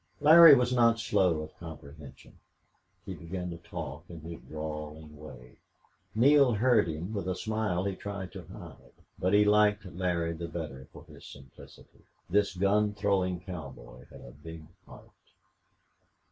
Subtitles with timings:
[0.19, 2.39] Larry was not slow of comprehension.
[3.05, 5.57] He began to talk in his drawling way.
[6.15, 10.47] Neale heard him with a smile he tried to hide, but he liked Larry the
[10.47, 12.01] better for his simplicity.
[12.27, 15.11] This gun throwing cowboy had a big heart.